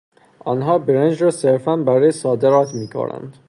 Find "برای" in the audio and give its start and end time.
1.77-2.11